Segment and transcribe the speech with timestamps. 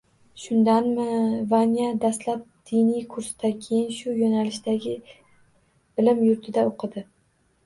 [0.43, 1.03] Shundanmi,
[1.51, 4.95] Vanya dastlab diniy kursda, keyin shu yo‘nalishdagi
[6.01, 7.07] bilim yurtida o‘qidi